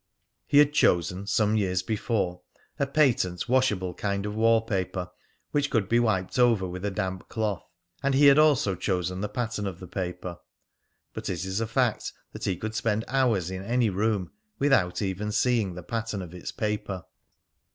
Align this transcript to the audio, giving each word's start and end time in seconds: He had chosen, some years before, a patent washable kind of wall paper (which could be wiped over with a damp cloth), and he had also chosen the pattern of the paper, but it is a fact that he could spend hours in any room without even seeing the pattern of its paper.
He 0.47 0.57
had 0.57 0.73
chosen, 0.73 1.27
some 1.27 1.55
years 1.55 1.83
before, 1.83 2.41
a 2.79 2.87
patent 2.87 3.47
washable 3.47 3.93
kind 3.93 4.25
of 4.25 4.33
wall 4.33 4.61
paper 4.63 5.11
(which 5.51 5.69
could 5.69 5.87
be 5.87 5.99
wiped 5.99 6.39
over 6.39 6.65
with 6.67 6.83
a 6.83 6.89
damp 6.89 7.29
cloth), 7.29 7.63
and 8.01 8.15
he 8.15 8.25
had 8.25 8.39
also 8.39 8.73
chosen 8.73 9.21
the 9.21 9.29
pattern 9.29 9.67
of 9.67 9.79
the 9.79 9.85
paper, 9.87 10.39
but 11.13 11.29
it 11.29 11.45
is 11.45 11.61
a 11.61 11.67
fact 11.67 12.13
that 12.33 12.45
he 12.45 12.57
could 12.57 12.73
spend 12.73 13.05
hours 13.07 13.51
in 13.51 13.61
any 13.63 13.91
room 13.91 14.31
without 14.57 15.03
even 15.03 15.31
seeing 15.31 15.75
the 15.75 15.83
pattern 15.83 16.23
of 16.23 16.33
its 16.33 16.51
paper. 16.51 17.03